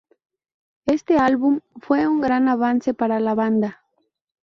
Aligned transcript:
Éste 0.87 1.19
álbum 1.19 1.59
fue 1.79 2.07
un 2.07 2.21
gran 2.21 2.47
avance 2.47 2.95
para 2.95 3.19
la 3.19 3.35
banda. 3.35 3.83